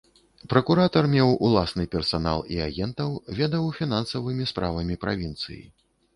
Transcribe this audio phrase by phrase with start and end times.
[0.51, 3.09] Пракуратар меў уласны персанал і агентаў,
[3.41, 5.63] ведаў фінансавымі справамі правінцыі.